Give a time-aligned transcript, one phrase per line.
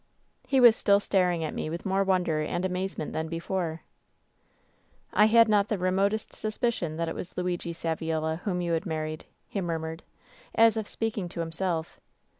[0.47, 3.83] "He was still staring at me with more wonder and amazement than before."
[5.21, 9.25] *I had not the remotest suspicion that it was Luigi Saviola whom you had married,'
[9.47, 10.01] he murmured,
[10.55, 11.99] as if speaking to himself.